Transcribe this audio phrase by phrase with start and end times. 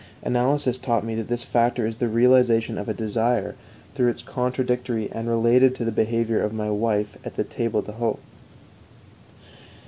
[0.23, 3.53] Analysis taught me that this factor is the realization of a desire
[3.93, 8.17] through its contradictory and related to the behavior of my wife at the table d'hôte.